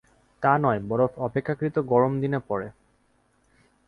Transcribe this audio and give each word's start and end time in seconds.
তা 0.43 0.51
নয়, 0.57 0.79
বরফ 0.89 1.11
অপেক্ষাকৃত 1.19 1.75
গরম 1.91 2.13
দিনে 2.21 2.39
পড়ে। 2.47 2.67